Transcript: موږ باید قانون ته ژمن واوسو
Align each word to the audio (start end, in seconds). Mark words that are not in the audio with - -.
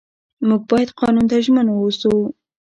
موږ 0.47 0.61
باید 0.69 0.89
قانون 0.99 1.25
ته 1.31 1.37
ژمن 1.45 1.67
واوسو 1.69 2.11